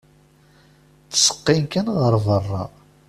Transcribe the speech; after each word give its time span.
Ttseqqin 1.03 1.63
kan 1.73 1.87
ɣer 1.99 2.13
berra. 2.25 2.63